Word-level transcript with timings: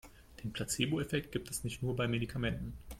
Den 0.43 0.51
Placeboeffekt 0.51 1.31
gibt 1.31 1.51
es 1.51 1.63
nicht 1.63 1.83
nur 1.83 1.95
bei 1.95 2.07
Medikamenten. 2.07 2.73